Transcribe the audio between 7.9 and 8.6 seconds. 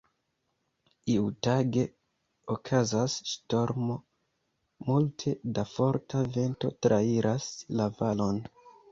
valon.